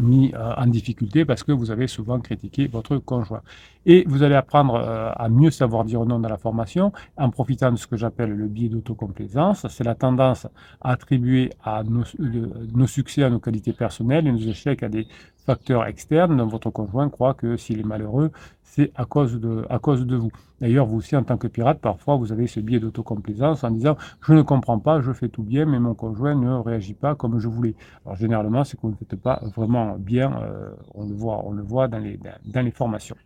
mis 0.00 0.32
euh, 0.34 0.54
en 0.56 0.66
difficulté 0.66 1.24
parce 1.24 1.44
que 1.44 1.52
vous 1.52 1.70
avez 1.70 1.86
souvent 1.86 2.18
critiqué 2.18 2.66
votre 2.66 2.98
conjoint. 2.98 3.42
Et 3.86 4.04
vous 4.08 4.24
allez 4.24 4.34
apprendre 4.34 4.76
à 4.76 5.28
mieux 5.28 5.50
savoir 5.50 5.84
dire 5.84 6.04
non 6.04 6.18
dans 6.18 6.28
la 6.28 6.38
formation 6.38 6.92
en 7.16 7.30
profitant 7.30 7.70
de 7.70 7.76
ce 7.76 7.86
que 7.86 7.96
j'appelle 7.96 8.30
le 8.30 8.48
biais 8.48 8.68
d'autocomplaisance. 8.68 9.66
C'est 9.68 9.84
la 9.84 9.94
tendance 9.94 10.46
à 10.80 10.92
attribuer 10.92 11.50
à 11.62 11.82
nos, 11.84 12.86
succès 12.86 13.22
à 13.22 13.30
nos 13.30 13.38
qualités 13.38 13.72
personnelles 13.72 14.26
et 14.26 14.32
nos 14.32 14.38
échecs 14.38 14.82
à 14.82 14.88
des 14.88 15.06
facteurs 15.44 15.86
externes 15.86 16.36
dont 16.36 16.46
votre 16.46 16.70
conjoint 16.70 17.08
croit 17.08 17.34
que 17.34 17.56
s'il 17.56 17.80
est 17.80 17.84
malheureux, 17.84 18.30
c'est 18.62 18.90
à 18.94 19.04
cause 19.04 19.38
de, 19.38 19.66
à 19.68 19.78
cause 19.78 20.06
de 20.06 20.16
vous. 20.16 20.30
D'ailleurs, 20.60 20.86
vous 20.86 20.96
aussi, 20.96 21.14
en 21.14 21.24
tant 21.24 21.36
que 21.36 21.46
pirate, 21.46 21.78
parfois, 21.80 22.16
vous 22.16 22.32
avez 22.32 22.46
ce 22.46 22.60
biais 22.60 22.80
d'autocomplaisance 22.80 23.64
en 23.64 23.70
disant 23.70 23.96
je 24.22 24.32
ne 24.32 24.42
comprends 24.42 24.78
pas, 24.78 25.00
je 25.02 25.12
fais 25.12 25.28
tout 25.28 25.42
bien, 25.42 25.66
mais 25.66 25.78
mon 25.78 25.94
conjoint 25.94 26.34
ne 26.34 26.54
réagit 26.54 26.94
pas 26.94 27.14
comme 27.14 27.38
je 27.38 27.48
voulais. 27.48 27.74
Alors, 28.06 28.16
généralement, 28.16 28.64
c'est 28.64 28.76
que 28.78 28.82
vous 28.82 28.90
ne 28.90 28.96
faites 28.96 29.20
pas 29.20 29.42
vraiment 29.54 29.96
bien. 29.98 30.32
Euh, 30.42 30.70
on 30.94 31.04
le 31.06 31.14
voit, 31.14 31.42
on 31.44 31.50
le 31.52 31.62
voit 31.62 31.88
dans 31.88 31.98
les, 31.98 32.18
dans 32.46 32.62
les 32.62 32.70
formations. 32.70 33.16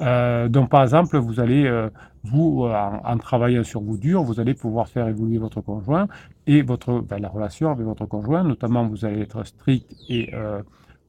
Euh, 0.00 0.48
donc, 0.48 0.70
par 0.70 0.82
exemple, 0.82 1.18
vous 1.18 1.38
allez, 1.38 1.66
euh, 1.66 1.88
vous, 2.24 2.64
en, 2.64 3.00
en, 3.04 3.18
travaillant 3.18 3.62
sur 3.62 3.82
vous 3.82 3.98
dur, 3.98 4.22
vous 4.22 4.40
allez 4.40 4.54
pouvoir 4.54 4.88
faire 4.88 5.06
évoluer 5.06 5.38
votre 5.38 5.60
conjoint 5.60 6.08
et 6.46 6.62
votre, 6.62 7.00
ben, 7.00 7.20
la 7.20 7.28
relation 7.28 7.70
avec 7.70 7.86
votre 7.86 8.06
conjoint. 8.06 8.42
Notamment, 8.42 8.88
vous 8.88 9.04
allez 9.04 9.20
être 9.20 9.44
strict 9.44 9.94
et 10.08 10.32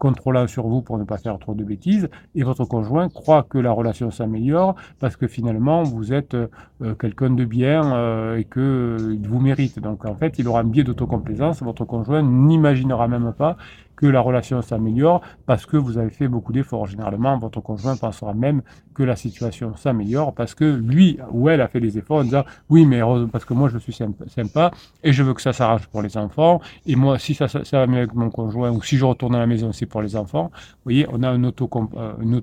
contrôlant 0.02 0.48
sur 0.48 0.66
vous 0.68 0.82
pour 0.82 0.98
ne 0.98 1.04
pas 1.04 1.20
faire 1.20 1.38
trop 1.38 1.54
de 1.54 1.64
bêtises, 1.64 2.10
et 2.34 2.42
votre 2.42 2.66
conjoint 2.66 3.08
croit 3.08 3.44
que 3.44 3.60
la 3.60 3.72
relation 3.72 4.10
s'améliore 4.10 4.74
parce 5.00 5.16
que 5.16 5.28
finalement 5.28 5.84
vous 5.84 6.12
êtes 6.12 6.34
euh, 6.34 6.96
quelqu'un 7.00 7.30
de 7.30 7.46
bien 7.46 7.94
euh, 7.94 8.40
et 8.40 8.46
qu'il 8.46 8.64
euh, 8.64 9.18
vous 9.22 9.40
mérite. 9.40 9.78
Donc 9.80 10.06
en 10.06 10.16
fait, 10.16 10.40
il 10.40 10.48
aura 10.48 10.62
un 10.62 10.64
biais 10.64 10.84
d'autocomplaisance, 10.84 11.62
votre 11.62 11.86
conjoint 11.86 12.24
n'imaginera 12.24 13.08
même 13.08 13.32
pas 13.38 13.58
que 14.02 14.08
la 14.08 14.20
relation 14.20 14.62
s'améliore 14.62 15.22
parce 15.46 15.66
que 15.66 15.78
vous 15.78 15.98
avez 15.98 16.10
fait 16.10 16.28
beaucoup 16.28 16.52
d'efforts. 16.52 16.88
Généralement, 16.88 17.38
votre 17.38 17.62
conjoint 17.62 17.96
pensera 17.96 18.34
même 18.34 18.64
que 18.96 19.04
la 19.04 19.16
situation 19.16 19.76
s'améliore 19.76 20.34
parce 20.34 20.56
que 20.56 20.66
lui 20.66 21.20
ou 21.32 21.50
elle 21.50 21.62
a 21.62 21.68
fait 21.68 21.80
des 21.80 21.98
efforts 21.98 22.18
en 22.18 22.24
disant 22.24 22.44
oui, 22.70 22.86
mais 22.86 23.02
parce 23.32 23.46
que 23.46 23.54
moi 23.54 23.70
je 23.70 23.78
suis 23.78 23.94
sympa 23.94 24.72
et 25.04 25.14
je 25.14 25.24
veux 25.24 25.34
que 25.34 25.42
ça 25.42 25.54
s'arrange 25.54 25.88
pour 25.88 26.02
les 26.02 26.18
enfants 26.18 26.62
et 26.86 26.96
moi 26.96 27.20
si 27.20 27.36
ça, 27.36 27.48
ça, 27.48 27.82
avec 27.82 28.14
mon 28.14 28.30
conjoint 28.30 28.72
ou 28.72 28.82
si 28.82 28.98
je 28.98 29.06
retourne 29.06 29.36
à 29.36 29.40
la 29.40 29.48
maison 29.48 29.72
c'est 29.72 29.86
pour 29.86 30.02
les 30.02 30.16
enfants. 30.16 30.52
Vous 30.54 30.86
voyez, 30.86 31.06
on 31.12 31.22
a 31.24 31.30
une, 31.30 31.46
auto, 31.46 31.70
euh, 31.96 32.14
une. 32.22 32.42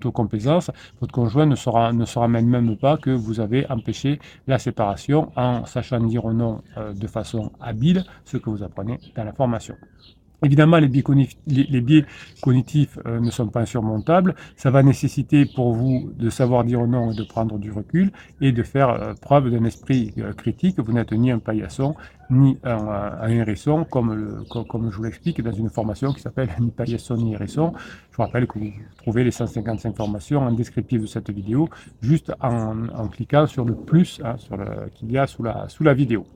Votre 1.01 1.13
conjoint 1.13 1.47
ne 1.47 1.57
saura, 1.57 1.93
ne 1.93 2.05
saura 2.05 2.29
même, 2.29 2.47
même 2.47 2.77
pas 2.77 2.97
que 2.97 3.11
vous 3.11 3.41
avez 3.41 3.69
empêché 3.71 4.21
la 4.47 4.59
séparation 4.59 5.33
en 5.37 5.65
sachant 5.67 6.01
dire 6.01 6.27
non 6.29 6.63
euh, 6.77 6.93
de 6.93 7.07
façon 7.07 7.51
habile, 7.61 8.05
ce 8.25 8.37
que 8.37 8.51
vous 8.51 8.63
apprenez 8.63 8.99
dans 9.17 9.25
la 9.25 9.33
formation. 9.33 9.75
Évidemment, 10.45 10.79
les 10.79 10.89
biais, 10.89 12.05
cognitifs 12.41 12.97
euh, 13.07 13.19
ne 13.19 13.31
sont 13.31 13.49
pas 13.49 13.63
insurmontables. 13.63 14.37
Ça 14.57 14.71
va 14.71 14.85
nécessiter 14.85 15.47
pour 15.47 15.73
vous 15.73 16.13
de 16.17 16.31
savoir 16.31 16.63
dire 16.63 16.87
non 16.87 17.11
et 17.11 17.17
de 17.17 17.25
prendre 17.25 17.59
du 17.59 17.73
recul 17.73 18.13
et 18.41 18.53
de 18.53 18.63
faire 18.63 18.91
euh, 18.91 19.15
preuve 19.21 19.51
d'un 19.51 19.65
esprit 19.65 20.15
euh, 20.19 20.33
critique. 20.33 20.79
Vous 20.79 20.93
n'êtes 20.93 21.11
ni 21.13 21.33
un 21.33 21.41
paillasson 21.41 21.97
ni 22.31 22.59
un, 22.63 22.77
un 22.77 23.29
hérisson, 23.29 23.85
comme, 23.85 24.15
le, 24.15 24.45
comme, 24.65 24.91
je 24.93 24.97
vous 24.97 25.03
l'explique 25.05 25.43
dans 25.43 25.51
une 25.51 25.71
formation 25.71 26.13
qui 26.13 26.21
s'appelle 26.21 26.51
Ni 26.61 26.71
paillasson 26.71 27.17
ni 27.17 27.33
hérisson. 27.33 27.73
Je 28.13 28.17
vous 28.17 28.23
rappelle 28.23 28.47
que 28.47 28.61
vous 28.61 28.71
trouvez 28.99 29.25
les 29.25 29.33
155 29.33 29.97
formations 29.97 30.43
en 30.43 30.53
descriptif 30.53 31.01
de 31.01 31.07
cette 31.07 31.31
vidéo 31.31 31.69
juste 32.01 32.33
en, 32.41 32.89
en 32.91 33.09
cliquant 33.09 33.47
sur 33.49 33.65
le 33.65 33.75
plus 33.75 34.21
hein, 34.25 34.37
qu'il 34.95 35.11
y 35.11 35.19
a 35.19 35.27
sous 35.27 35.43
la, 35.43 35.69
sous 35.69 35.83
la 35.83 35.95
vidéo. 35.95 36.27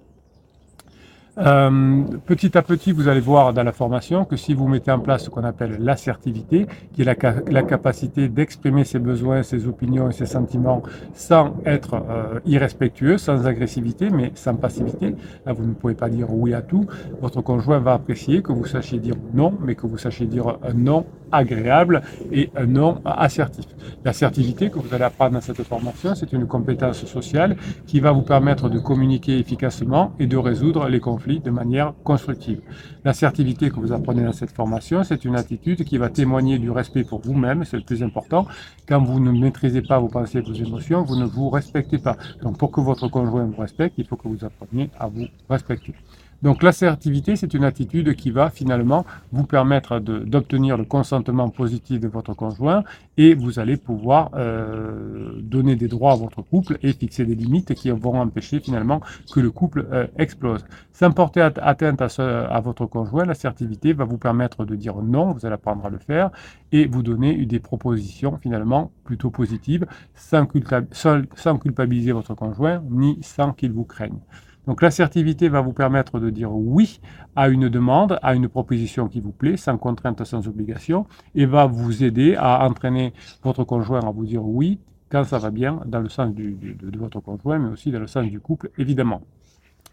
Euh, 1.39 2.03
petit 2.27 2.59
à 2.59 2.63
petit, 2.63 2.93
vous 2.93 3.09
allez 3.09 3.21
voir 3.21 3.55
dans 3.55 3.63
la 3.63 3.73
formation 3.73 4.27
que 4.27 4.37
si 4.37 4.53
vous 4.53 4.69
mettez 4.69 4.91
en 4.91 4.99
place 4.99 5.25
ce 5.25 5.31
qu'on 5.31 5.45
appelle 5.45 5.79
l'assertivité, 5.81 6.67
qui 6.93 7.03
est 7.03 7.05
la, 7.05 7.63
capacité 7.63 8.29
d'exprimer 8.29 8.85
ses 8.85 8.99
besoins, 8.99 9.43
ses 9.43 9.67
opinions 9.67 10.11
et 10.11 10.13
ses 10.13 10.27
sentiments 10.27 10.83
sans 11.15 11.55
être 11.65 11.95
euh, 11.95 12.41
irrespectueux, 12.45 13.17
sans 13.17 13.47
agressivité, 13.47 14.11
mais 14.11 14.33
sans 14.35 14.57
passivité, 14.57 15.15
là 15.47 15.55
vous 15.55 15.65
ne 15.65 15.73
pouvez 15.73 15.95
pas 15.95 16.11
dire 16.11 16.27
oui 16.31 16.53
à 16.53 16.61
tout, 16.61 16.87
votre 17.23 17.41
conjoint 17.41 17.79
va 17.79 17.95
apprécier 17.95 18.43
que 18.43 18.53
vous 18.53 18.67
sachiez 18.67 18.99
dire 18.99 19.17
non, 19.33 19.55
mais 19.65 19.75
que 19.75 19.87
vous 19.87 19.99
sachiez 19.99 20.27
dire 20.27 20.59
un 20.63 20.75
non 20.75 21.07
agréable 21.31 22.03
et 22.31 22.51
un 22.55 22.67
non 22.67 23.01
assertif. 23.07 23.65
L'assertivité 24.05 24.69
que 24.69 24.79
vous 24.79 24.95
allez 24.95 25.05
apprendre 25.05 25.33
dans 25.33 25.41
cette 25.41 25.63
formation, 25.63 26.15
c'est 26.15 26.33
une 26.35 26.47
compétence 26.47 27.07
sociale 27.07 27.57
qui 27.87 28.01
va 28.01 28.13
vous 28.13 28.21
permettre 28.21 28.69
de 28.69 28.79
communiquer 28.79 29.39
efficacement 29.39 30.13
et 30.19 30.27
de 30.27 30.37
résoudre 30.37 30.89
les 30.89 31.01
conflits 31.01 31.22
de 31.27 31.51
manière 31.51 31.95
constructive. 32.05 32.61
L'assertivité 33.05 33.71
que 33.71 33.77
vous 33.77 33.93
apprenez 33.93 34.25
dans 34.25 34.33
cette 34.33 34.51
formation, 34.51 35.05
c'est 35.05 35.25
une 35.25 35.37
attitude 35.37 35.85
qui 35.85 35.99
va 35.99 36.09
témoigner 36.09 36.59
du 36.59 36.71
respect 36.71 37.05
pour 37.05 37.21
vous-même, 37.21 37.65
c'est 37.65 37.77
le 37.77 37.85
plus 37.85 38.03
important. 38.03 38.47
Quand 38.89 39.03
vous 39.03 39.21
ne 39.21 39.31
maîtrisez 39.31 39.83
pas 39.83 39.99
vos 39.99 40.09
pensées 40.09 40.41
vos 40.41 40.53
émotions, 40.53 41.03
vous 41.05 41.17
ne 41.17 41.25
vous 41.25 41.49
respectez 41.51 41.99
pas. 41.99 42.17
Donc 42.43 42.59
pour 42.59 42.71
que 42.71 42.81
votre 42.81 43.09
conjoint 43.09 43.45
vous 43.45 43.61
respecte, 43.61 43.95
il 43.99 44.07
faut 44.07 44.17
que 44.17 44.29
vous 44.29 44.45
appreniez 44.45 44.91
à 44.99 45.07
vous 45.07 45.27
respecter. 45.49 45.95
Donc 46.43 46.65
l'assertivité, 46.65 47.37
c'est 47.37 47.55
une 47.55 47.63
attitude 47.63 48.17
qui 48.17 48.33
va 48.33 48.51
finalement 48.51 49.07
vous 49.31 49.45
permettre 49.45 50.01
d'obtenir 50.01 50.77
le 50.77 50.85
consentement 50.85 51.49
positif 51.51 52.01
de 52.01 52.09
votre 52.09 52.35
conjoint 52.35 52.83
et 53.17 53.35
vous 53.35 53.61
allez 53.61 53.77
pouvoir 53.77 54.31
euh, 54.35 55.35
donner 55.41 55.77
des 55.77 55.87
droits 55.87 56.13
à 56.13 56.17
votre 56.17 56.43
couple 56.43 56.79
et 56.83 56.93
fixer 56.93 57.25
des 57.25 57.37
limites 57.37 57.75
qui 57.75 57.91
vont 57.91 58.21
empêcher 58.21 58.59
finalement 58.59 59.01
que 59.33 59.39
le 59.39 59.53
couple 59.53 59.87
euh, 59.93 60.09
explose. 60.19 60.65
Sans 60.93 61.13
porter 61.13 61.43
atteinte 61.43 62.03
à, 62.03 62.09
à 62.47 62.61
votre 62.61 62.87
conjoint, 62.87 63.25
l'assertivité 63.25 63.93
va 63.93 64.05
vous 64.05 64.19
permettre 64.19 64.65
de 64.65 64.75
dire 64.75 64.97
non, 64.97 65.33
vous 65.33 65.47
allez 65.47 65.55
apprendre 65.55 65.87
à 65.87 65.91
le 65.91 65.99
faire 65.99 66.31
et 66.73 66.87
vous 66.87 67.05
donner 67.05 67.47
des 67.47 67.61
propositions 67.61 68.37
finalement 68.39 68.91
plutôt 69.05 69.31
positives 69.31 69.87
sans 70.15 70.47
culpabiliser 70.47 72.13
votre 72.13 72.35
conjoint 72.35 72.83
ni 72.91 73.19
sans 73.23 73.53
qu'il 73.53 73.73
vous 73.73 73.85
craigne. 73.85 74.19
Donc 74.67 74.81
l'assertivité 74.81 75.49
va 75.49 75.61
vous 75.61 75.73
permettre 75.73 76.21
de 76.21 76.31
dire 76.31 76.53
oui 76.53 77.01
à 77.35 77.49
une 77.49 77.69
demande, 77.69 78.19
à 78.23 78.35
une 78.35 78.49
proposition 78.49 79.09
qui 79.09 79.21
vous 79.21 79.33
plaît, 79.33 79.57
sans 79.57 79.77
contrainte, 79.77 80.25
sans 80.25 80.47
obligation, 80.47 81.07
et 81.35 81.47
va 81.47 81.67
vous 81.67 82.05
aider 82.05 82.37
à 82.39 82.65
entraîner 82.67 83.13
votre 83.43 83.65
conjoint 83.65 84.01
à 84.01 84.11
vous 84.11 84.25
dire 84.25 84.45
oui 84.45 84.79
quand 85.11 85.25
ça 85.25 85.39
va 85.39 85.51
bien, 85.51 85.81
dans 85.85 86.01
le 86.01 86.09
sens 86.09 86.33
de, 86.35 86.55
votre 86.97 87.21
conjoint, 87.21 87.59
mais 87.59 87.69
aussi 87.69 87.91
dans 87.91 88.01
le 88.01 88.07
sens 88.07 88.25
du 88.27 88.41
couple, 88.41 88.71
évidemment. 88.79 89.21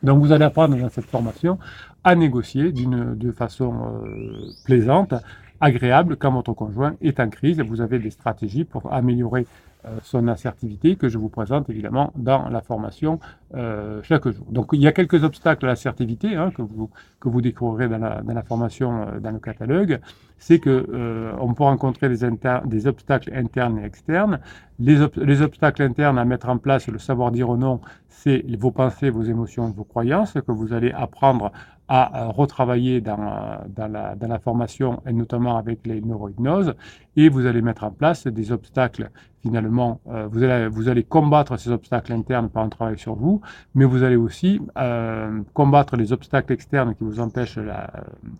Donc 0.01 0.19
vous 0.19 0.31
allez 0.31 0.45
apprendre 0.45 0.77
dans 0.77 0.88
cette 0.88 1.05
formation 1.07 1.59
à 2.05 2.15
négocier 2.15 2.71
d'une 2.71 3.15
de 3.15 3.31
façon 3.33 3.73
euh, 4.05 4.51
plaisante, 4.63 5.13
agréable 5.59 6.15
quand 6.15 6.31
votre 6.31 6.53
conjoint 6.53 6.95
est 7.01 7.19
en 7.19 7.29
crise. 7.29 7.59
Vous 7.59 7.81
avez 7.81 7.99
des 7.99 8.11
stratégies 8.11 8.63
pour 8.63 8.93
améliorer 8.93 9.45
son 10.03 10.27
assertivité 10.27 10.95
que 10.95 11.07
je 11.07 11.17
vous 11.17 11.29
présente 11.29 11.69
évidemment 11.69 12.12
dans 12.15 12.50
la 12.50 12.62
formation 12.62 13.19
euh, 13.55 14.01
chaque 14.03 14.27
jour. 14.27 14.45
Donc 14.50 14.69
il 14.74 14.81
y 14.81 14.88
a 14.88 14.91
quelques 14.91 15.24
obstacles 15.24 15.65
à 15.65 15.69
l'assertivité 15.69 16.36
hein, 16.36 16.51
que, 16.51 16.62
vous, 16.62 16.89
que 17.19 17.29
vous 17.29 17.41
découvrirez 17.41 17.88
dans 17.88 17.98
la, 17.98 18.21
dans 18.21 18.33
la 18.33 18.43
formation, 18.43 19.07
euh, 19.07 19.19
dans 19.19 19.31
le 19.31 19.39
catalogue. 19.39 20.00
C'est 20.38 20.59
que 20.59 21.33
on 21.38 21.53
peut 21.53 21.63
rencontrer 21.63 22.07
des, 22.07 22.29
des, 22.65 22.88
obstacles 22.88 23.33
internes 23.36 23.79
et 23.79 23.86
externes. 23.86 24.39
Les, 24.79 24.98
les, 25.17 25.41
obstacles 25.41 25.81
internes 25.81 26.17
à 26.17 26.24
mettre 26.24 26.48
en 26.48 26.57
place, 26.57 26.88
le 26.88 26.98
savoir 26.98 27.31
dire 27.31 27.53
non, 27.55 27.81
c'est 28.07 28.45
vos 28.57 28.71
pensées, 28.71 29.09
vos 29.09 29.24
émotions, 29.24 29.69
vos 29.69 29.83
croyances 29.83 30.33
que 30.33 30.51
vous 30.53 30.71
allez 30.71 30.91
apprendre 30.91 31.51
à 31.91 32.27
retravailler 32.27 33.01
dans, 33.01 33.17
dans, 33.67 33.88
la, 33.91 34.15
dans, 34.15 34.27
la, 34.27 34.38
formation 34.38 35.01
et 35.08 35.12
notamment 35.12 35.58
avec 35.58 35.88
les 35.88 36.01
neurohypnoses. 36.01 36.75
Et 37.15 37.29
vous 37.29 37.48
allez 37.48 37.63
mettre 37.63 37.84
en 37.84 37.89
place 37.89 38.27
des 38.27 38.51
obstacles 38.51 39.10
finalement 39.41 40.00
euh, 40.10 40.27
vous, 40.31 40.43
allez, 40.43 40.67
vous 40.67 40.88
allez 40.88 41.03
combattre 41.03 41.58
ces 41.58 41.72
obstacles 41.72 42.13
internes 42.13 42.50
par 42.50 42.63
un 42.63 42.69
travail 42.69 43.00
sur 43.00 43.15
vous 43.15 43.41
mais 43.74 43.86
vous 43.86 44.03
allez 44.03 44.17
aussi 44.17 44.62
euh, 44.77 45.41
combattre 45.53 45.96
les 45.96 46.13
obstacles 46.13 46.53
externes 46.53 46.93
qui 46.93 47.03
vous 47.03 47.19
empêchent 47.19 47.58
la, 47.58 47.89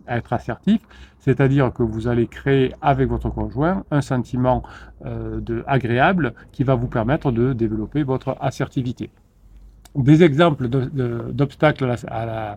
à 0.06 0.18
être 0.18 0.32
assertif. 0.32 0.80
C'est-à-dire 1.18 1.72
que 1.72 1.82
vous 1.82 2.06
allez 2.06 2.26
créer 2.28 2.72
avec 2.80 3.08
votre 3.08 3.30
conjoint 3.30 3.84
un 3.90 4.00
sentiment 4.00 4.62
euh, 5.04 5.40
de, 5.40 5.64
agréable 5.66 6.34
qui 6.52 6.62
va 6.62 6.76
vous 6.76 6.88
permettre 6.88 7.32
de 7.32 7.52
développer 7.52 8.04
votre 8.04 8.36
assertivité. 8.40 9.10
Des 9.96 10.22
exemples 10.22 10.68
d'obstacles 10.68 11.96
à 12.06 12.26
la 12.26 12.52
à 12.52 12.56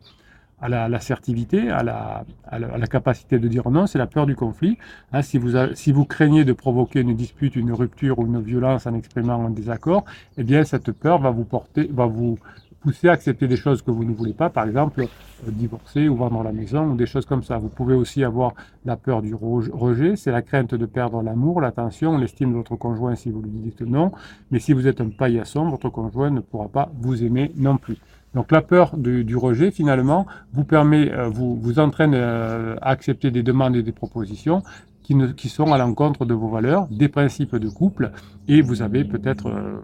l'assertivité, 0.70 1.70
à, 1.70 1.84
la, 1.84 2.25
à, 2.48 2.60
la, 2.60 2.88
capacité 2.88 3.39
de 3.39 3.48
dire 3.48 3.70
non, 3.70 3.88
c'est 3.88 3.98
la 3.98 4.08
peur 4.08 4.25
du 4.25 4.36
conflit. 4.36 4.77
Hein, 5.12 5.22
si, 5.22 5.38
vous 5.38 5.51
si 5.75 5.91
vous 5.91 6.05
craignez 6.05 6.46
de 6.46 6.53
provoquer 6.53 7.01
une 7.01 7.15
dispute, 7.15 7.55
une 7.55 7.74
rupture 7.74 8.20
ou 8.20 8.25
une 8.25 8.41
violence 8.41 8.88
en 8.88 8.93
exprimant 8.93 9.46
un 9.46 9.50
désaccord, 9.50 10.05
eh 10.38 10.43
bien 10.43 10.63
cette 10.63 10.91
peur 10.91 11.20
va 11.20 11.32
vous 11.32 11.46
porter, 11.46 11.89
va 11.91 12.05
vous 12.05 12.38
pousser 12.84 13.08
à 13.08 13.13
accepter 13.13 13.48
des 13.48 13.55
choses 13.55 13.82
que 13.82 13.91
vous 13.91 14.03
ne 14.03 14.13
voulez 14.13 14.34
pas, 14.34 14.50
par 14.50 14.65
exemple 14.65 15.01
euh, 15.01 15.51
divorcer 15.51 16.10
ou 16.10 16.15
vendre 16.15 16.43
la 16.43 16.51
maison 16.51 16.91
ou 16.91 16.96
des 16.96 17.05
choses 17.05 17.25
comme 17.25 17.43
ça. 17.43 17.58
Vous 17.58 17.70
pouvez 17.70 17.96
aussi 17.96 18.24
avoir 18.24 18.53
la 18.86 18.98
peur 18.98 19.22
du 19.22 19.34
rejet, 19.34 20.15
c'est 20.17 20.32
la 20.32 20.41
crainte 20.41 20.75
de 20.75 20.86
perdre 20.86 21.22
l'amour, 21.22 21.62
l'attention, 21.62 22.17
l'estime 22.17 22.51
de 22.51 22.58
votre 22.58 22.75
conjoint 22.75 23.15
si 23.15 23.32
vous 23.32 23.41
lui 23.41 23.51
dites 23.51 23.82
non. 23.82 24.12
Mais 24.51 24.60
si 24.60 24.74
vous 24.74 24.88
êtes 24.88 25.00
un 25.00 25.10
paillasson, 25.10 25.70
votre 25.70 25.89
conjoint 25.89 26.29
ne 26.29 26.41
pourra 26.41 26.67
pas 26.67 26.91
vous 27.00 27.24
aimer 27.24 27.51
non 27.55 27.77
plus. 27.77 27.98
Donc 28.34 28.52
la 28.52 28.62
peur 28.62 28.98
du, 28.98 29.36
rejet, 29.36 29.72
finalement, 29.72 30.25
vous 30.54 30.63
permet, 30.63 31.12
euh, 31.12 31.30
vous, 31.30 31.56
vous 31.56 31.80
entraîne 31.80 32.13
euh, 32.16 32.75
à 32.82 32.90
accepter 32.90 33.32
des 33.32 33.44
demandes 33.44 33.75
et 33.75 33.84
des 33.84 33.92
propositions 33.92 34.63
qui, 35.04 35.16
qui 35.36 35.50
sont 35.50 35.72
à 35.72 35.78
l'encontre 35.78 36.25
de 36.25 36.34
vos 36.34 36.50
valeurs, 36.50 36.88
des 36.88 37.10
principes 37.10 37.56
de 37.56 37.70
couple, 37.70 38.12
et 38.48 38.62
vous 38.62 38.82
avez 38.82 39.04
peut-être 39.04 39.48
euh, 39.48 39.80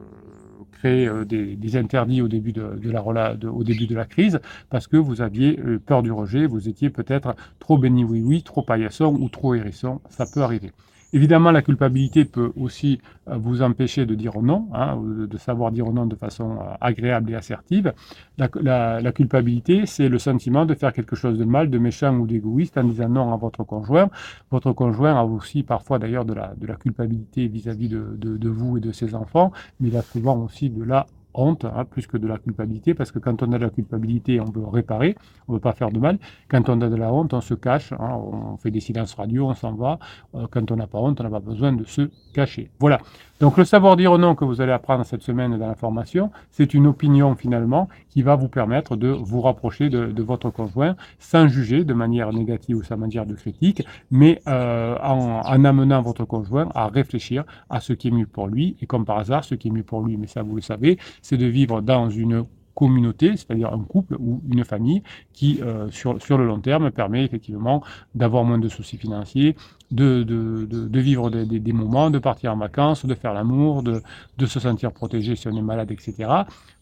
créé 0.71 1.09
des, 1.25 1.57
des, 1.57 1.77
interdits 1.77 2.21
au 2.21 2.29
début 2.29 2.53
de, 2.53 2.79
de 2.81 2.89
la, 2.89 3.03
au 3.03 3.63
début 3.63 3.85
de 3.85 3.95
la 3.95 4.05
crise, 4.05 4.39
parce 4.69 4.87
que 4.87 4.95
vous 4.95 5.21
aviez 5.21 5.59
peur 5.85 6.01
du 6.03 6.11
rejet, 6.11 6.45
vous 6.47 6.69
étiez 6.69 6.89
peut-être 6.89 7.35
trop 7.59 7.77
béni 7.77 8.05
oui-oui, 8.05 8.43
trop 8.43 8.61
paillasson 8.61 9.13
ou 9.19 9.27
trop 9.27 9.55
hérisson, 9.55 9.99
ça 10.09 10.25
peut 10.25 10.41
arriver. 10.41 10.71
Évidemment, 11.11 11.51
la 11.51 11.63
culpabilité 11.63 12.23
peut 12.23 12.51
aussi 12.55 12.99
euh, 13.27 13.35
vous 13.37 13.63
empêcher 13.63 14.05
de 14.05 14.13
dire 14.13 14.39
non, 14.41 14.67
hein, 14.73 15.01
de 15.03 15.37
savoir 15.37 15.71
dire 15.71 15.91
non 15.91 16.05
de 16.05 16.15
façon 16.15 16.51
euh, 16.51 16.73
agréable 16.81 17.31
et 17.31 17.35
assertive. 17.35 17.93
La, 18.37 19.11
culpabilité, 19.11 19.85
c'est 19.87 20.07
le 20.07 20.19
sentiment 20.19 20.65
de 20.65 20.75
faire 20.75 20.93
quelque 20.93 21.15
chose 21.15 21.37
de 21.37 21.45
mal, 21.45 21.69
de 21.71 21.79
méchant 21.79 22.15
ou 22.15 22.27
d'égoïste 22.27 22.77
en 22.77 22.83
disant 22.83 23.09
non 23.09 23.33
à 23.33 23.37
votre 23.37 23.63
conjoint. 23.63 24.09
Votre 24.51 24.71
conjoint 24.71 25.15
a 25.15 25.23
aussi 25.23 25.63
parfois 25.63 25.97
d'ailleurs 25.97 26.25
de 26.25 26.33
la, 26.33 26.75
culpabilité 26.79 27.47
vis-à-vis 27.47 27.89
de, 27.89 28.49
vous 28.49 28.77
et 28.77 28.79
de 28.79 28.91
ses 28.91 29.15
enfants, 29.15 29.51
mais 29.79 29.89
il 29.89 29.97
a 29.97 30.01
souvent 30.03 30.37
aussi 30.37 30.69
de 30.69 30.83
la 30.83 31.07
honte, 31.33 31.65
hein, 31.65 31.85
plus 31.85 32.07
que 32.07 32.17
de 32.17 32.27
la 32.27 32.37
culpabilité, 32.37 32.93
parce 32.93 33.11
que 33.11 33.19
quand 33.19 33.41
on 33.43 33.51
a 33.53 33.57
de 33.57 33.63
la 33.63 33.69
culpabilité, 33.69 34.39
on 34.39 34.45
veut 34.45 34.65
réparer, 34.65 35.15
on 35.47 35.53
ne 35.53 35.57
veut 35.57 35.61
pas 35.61 35.73
faire 35.73 35.91
de 35.91 35.99
mal. 35.99 36.17
Quand 36.49 36.69
on 36.69 36.81
a 36.81 36.89
de 36.89 36.95
la 36.95 37.13
honte, 37.13 37.33
on 37.33 37.41
se 37.41 37.53
cache, 37.53 37.93
hein, 37.93 38.19
on 38.21 38.57
fait 38.57 38.71
des 38.71 38.79
silences 38.79 39.13
radio, 39.13 39.47
on 39.47 39.53
s'en 39.53 39.73
va. 39.73 39.99
Euh, 40.35 40.47
quand 40.49 40.71
on 40.71 40.75
n'a 40.75 40.87
pas 40.87 40.99
honte, 40.99 41.19
on 41.21 41.23
n'a 41.23 41.29
pas 41.29 41.39
besoin 41.39 41.73
de 41.73 41.83
se 41.83 42.09
cacher. 42.33 42.71
Voilà. 42.79 42.99
Donc 43.39 43.57
le 43.57 43.63
savoir 43.63 43.95
dire 43.95 44.17
non 44.17 44.35
que 44.35 44.43
vous 44.43 44.59
allez 44.59 44.73
apprendre 44.73 45.05
cette 45.05 45.21
semaine 45.21 45.57
dans 45.57 45.67
la 45.67 45.75
formation, 45.75 46.29
c'est 46.51 46.73
une 46.73 46.87
opinion 46.87 47.35
finalement 47.35 47.87
qui 48.09 48.21
va 48.21 48.35
vous 48.35 48.49
permettre 48.49 48.97
de 48.97 49.07
vous 49.07 49.39
rapprocher 49.39 49.89
de, 49.89 50.21
votre 50.21 50.49
conjoint 50.49 50.97
sans 51.19 51.47
juger 51.47 51.85
de 51.85 51.93
manière 51.93 52.33
négative 52.33 52.75
ou 52.75 52.83
sans 52.83 52.97
manière 52.97 53.25
de 53.25 53.33
critique, 53.35 53.85
mais 54.11 54.41
euh, 54.47 54.97
en, 55.01 55.39
en, 55.45 55.65
amenant 55.65 56.01
votre 56.01 56.25
conjoint 56.25 56.67
à 56.75 56.87
réfléchir 56.87 57.45
à 57.69 57.79
ce 57.79 57.93
qui 57.93 58.09
est 58.09 58.11
mieux 58.11 58.27
pour 58.27 58.47
lui. 58.47 58.75
Et 58.81 58.85
comme 58.85 59.05
par 59.05 59.17
hasard, 59.17 59.45
ce 59.45 59.55
qui 59.55 59.69
est 59.69 59.71
mieux 59.71 59.83
pour 59.83 60.01
lui, 60.01 60.17
mais 60.17 60.27
ça 60.27 60.43
vous 60.43 60.55
le 60.55 60.61
savez, 60.61 60.99
c'est 61.21 61.37
de 61.37 61.45
vivre 61.45 61.81
dans 61.81 62.09
une 62.09 62.43
communauté, 62.79 63.35
c'est-à-dire 63.35 63.73
un 63.73 63.83
couple 63.83 64.15
ou 64.19 64.41
une 64.49 64.63
famille 64.63 65.03
qui, 65.33 65.59
euh, 65.61 65.91
sur, 65.91 66.21
sur 66.21 66.37
le 66.37 66.45
long 66.45 66.61
terme, 66.61 66.91
permet 66.91 67.25
effectivement 67.25 67.83
d'avoir 68.15 68.45
moins 68.45 68.57
de 68.57 68.69
soucis 68.69 68.95
financiers, 68.95 69.57
de, 69.91 70.23
de, 70.23 70.65
de, 70.65 70.99
vivre 70.99 71.29
des, 71.29 71.59
des, 71.59 71.73
moments, 71.73 72.09
de 72.09 72.19
partir 72.19 72.53
en 72.53 72.57
vacances, 72.57 73.05
de 73.05 73.15
faire 73.15 73.33
l'amour, 73.33 73.83
de, 73.83 74.01
de 74.37 74.45
se 74.45 74.61
sentir 74.61 74.93
protégé 74.93 75.35
si 75.35 75.49
on 75.49 75.57
est 75.57 75.67
malade, 75.73 75.91
etc. 75.91 76.13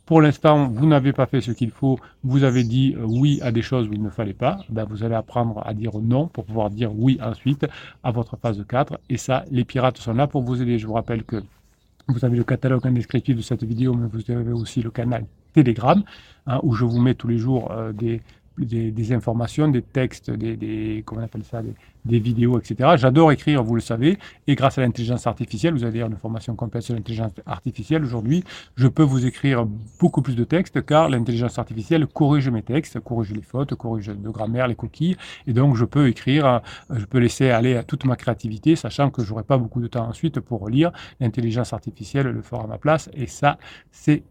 Pour 0.06 0.22
l'instant, 0.22 0.68
vous 0.68 0.86
n'avez 0.86 1.13
pas 1.13 1.25
fait 1.25 1.42
ce 1.42 1.51
qu'il 1.51 1.72
faut, 1.72 1.98
vous 2.24 2.44
avez 2.44 2.63
dit 2.63 2.96
euh, 2.96 3.04
oui 3.22 3.39
à 3.42 3.51
des 3.51 3.63
choses 3.63 3.88
où 3.89 3.94
il 3.94 4.04
ne 4.04 4.12
fallait 4.12 4.42
pas, 4.46 4.60
ben 4.70 4.86
vous 4.86 5.04
allez 5.04 5.16
apprendre 5.16 5.63
à 5.66 5.74
dire 5.74 5.94
non 6.00 6.27
pour 6.27 6.46
pouvoir 6.46 6.70
dire 6.70 6.92
oui 6.96 7.18
ensuite 7.24 7.66
à 8.04 8.12
votre 8.12 8.38
phase 8.38 8.63
4. 8.70 9.00
Et 9.10 9.18
ça, 9.18 9.46
les 9.50 9.66
pirates 9.66 9.98
sont 9.98 10.13
là 10.13 10.27
pour 10.27 10.44
vous 10.44 10.62
aider. 10.62 10.77
Je 10.77 10.86
vous 10.86 10.94
rappelle 10.94 11.24
que 11.24 11.38
vous 12.08 12.24
avez 12.24 12.38
le 12.38 12.44
catalogue 12.44 12.86
en 12.86 12.92
descriptif 12.92 13.36
de 13.36 13.42
cette 13.42 13.63
vidéo, 13.63 13.96
mais 13.96 14.08
vous 14.08 14.32
avez 14.32 14.54
aussi 14.54 14.82
le 14.82 14.92
canal 14.92 15.25
Telegram, 15.58 16.04
hein, 16.46 16.60
où 16.62 16.76
je 16.76 16.86
vous 16.86 17.00
mets 17.00 17.16
tous 17.16 17.28
les 17.28 17.40
jours 17.40 17.72
euh, 17.72 17.92
des, 17.92 18.22
informations, 19.12 19.68
des 19.68 19.82
textes, 19.82 20.30
des, 20.30 21.02
comment 21.04 21.22
on 21.22 21.24
appelle 21.24 21.44
ça, 21.44 21.62
des, 22.06 22.20
vidéos, 22.20 22.60
etc. 22.60 22.92
J'adore 22.96 23.32
écrire, 23.32 23.64
vous 23.64 23.74
le 23.74 23.82
savez, 23.82 24.20
et 24.46 24.54
grâce 24.54 24.78
à 24.78 24.82
l'intelligence 24.82 25.26
artificielle, 25.26 25.74
vous 25.74 25.84
avez 25.84 26.02
une 26.02 26.16
formation 26.16 26.56
complète 26.56 26.84
sur 26.84 26.94
l'intelligence 26.94 27.32
artificielle. 27.48 28.04
Aujourd'hui, 28.04 28.44
je 28.76 28.88
peux 28.88 29.02
vous 29.02 29.26
écrire 29.26 29.66
beaucoup 30.00 30.22
plus 30.22 30.36
de 30.36 30.44
textes 30.44 30.86
car 30.86 31.10
l'intelligence 31.10 31.58
artificielle 31.58 32.06
corrige 32.06 32.50
mes 32.50 32.62
textes, 32.62 33.00
corrige 33.00 33.34
les 33.34 33.42
fautes, 33.42 33.74
corrige 33.74 34.08
de 34.08 34.30
grammaire, 34.30 34.68
les 34.68 34.76
coquilles, 34.76 35.18
et 35.48 35.54
donc 35.54 35.76
je 35.76 35.86
peux 35.86 36.08
écrire, 36.08 36.62
je 36.92 37.06
peux 37.06 37.18
laisser 37.18 37.50
aller 37.50 37.82
toute 37.88 38.06
ma 38.06 38.16
créativité, 38.16 38.76
sachant 38.76 39.10
que 39.10 39.24
j'aurai 39.24 39.44
pas 39.44 39.58
beaucoup 39.58 39.82
de 39.82 39.88
temps 39.88 40.08
ensuite 40.08 40.40
pour 40.40 40.70
lire. 40.70 40.92
L'intelligence 41.20 41.74
artificielle 41.74 42.28
le 42.28 42.42
fera 42.44 42.64
à 42.64 42.68
ma 42.68 42.78
place, 42.78 43.10
et 43.14 43.26
ça, 43.26 43.58
c'est 43.92 44.22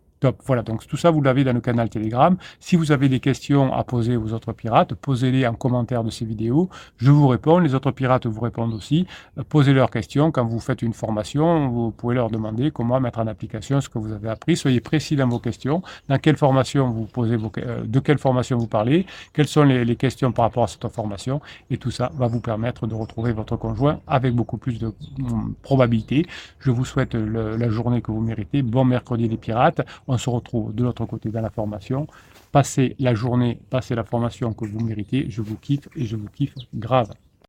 Voilà, 0.44 0.62
donc 0.62 0.86
tout 0.86 0.96
ça, 0.96 1.10
vous 1.10 1.22
l'avez 1.22 1.44
dans 1.44 1.52
le 1.52 1.60
canal 1.60 1.88
Telegram. 1.88 2.36
Si 2.60 2.76
vous 2.76 2.92
avez 2.92 3.08
des 3.08 3.20
questions 3.20 3.72
à 3.72 3.84
poser 3.84 4.16
aux 4.16 4.32
autres 4.32 4.52
pirates, 4.52 4.94
posez-les 4.94 5.46
en 5.46 5.54
commentaire 5.54 6.04
de 6.04 6.10
ces 6.10 6.24
vidéos. 6.24 6.68
Je 6.96 7.10
vous 7.10 7.28
réponds, 7.28 7.58
les 7.58 7.74
autres 7.74 7.90
pirates 7.90 8.26
vous 8.26 8.40
répondent 8.40 8.74
aussi. 8.74 9.06
Euh, 9.38 9.42
posez 9.48 9.72
leurs 9.72 9.90
questions. 9.90 10.30
Quand 10.30 10.44
vous 10.44 10.60
faites 10.60 10.82
une 10.82 10.92
formation, 10.92 11.68
vous 11.68 11.90
pouvez 11.90 12.14
leur 12.14 12.30
demander 12.30 12.70
comment 12.70 13.00
mettre 13.00 13.18
en 13.18 13.26
application 13.26 13.80
ce 13.80 13.88
que 13.88 13.98
vous 13.98 14.12
avez 14.12 14.28
appris. 14.28 14.56
Soyez 14.56 14.80
précis 14.80 15.16
dans 15.16 15.28
vos 15.28 15.38
questions. 15.38 15.82
Dans 16.08 16.18
quelle 16.18 16.36
formation 16.36 16.88
vous 16.90 17.06
posez 17.06 17.36
vos, 17.36 17.50
euh, 17.58 17.82
de 17.84 18.00
quelle 18.00 18.18
formation 18.18 18.58
vous 18.58 18.66
parlez, 18.66 19.06
quelles 19.32 19.48
sont 19.48 19.62
les, 19.62 19.96
questions 19.96 20.30
par 20.32 20.44
rapport 20.44 20.64
à 20.64 20.66
cette 20.66 20.86
formation. 20.88 21.40
Et 21.70 21.78
tout 21.78 21.90
ça 21.90 22.10
va 22.14 22.26
vous 22.26 22.40
permettre 22.40 22.86
de 22.86 22.94
retrouver 22.94 23.32
votre 23.32 23.56
conjoint 23.56 24.00
avec 24.06 24.34
beaucoup 24.34 24.58
plus 24.58 24.78
de 24.78 24.92
hum, 25.20 25.54
probabilité. 25.62 26.26
Je 26.58 26.70
vous 26.70 26.84
souhaite 26.84 27.14
la 27.14 27.70
journée 27.70 28.02
que 28.02 28.10
vous 28.10 28.20
méritez. 28.20 28.62
Bon 28.62 28.84
mercredi 28.84 29.28
des 29.28 29.36
pirates. 29.36 29.80
On 30.16 30.18
se 30.18 30.30
retrouve 30.30 30.74
de 30.74 30.82
l'autre 30.82 31.04
côté 31.04 31.28
dans 31.28 31.42
la 31.42 31.50
formation. 31.50 32.06
Passez 32.50 32.96
la 32.98 33.14
journée, 33.14 33.60
passez 33.68 33.94
la 33.94 34.02
formation 34.02 34.54
que 34.54 34.64
vous 34.64 34.80
méritez. 34.80 35.26
Je 35.28 35.42
vous 35.42 35.58
kiffe 35.58 35.90
et 35.94 36.06
je 36.06 36.16
vous 36.16 36.30
kiffe 36.30 36.54
grave. 36.74 37.10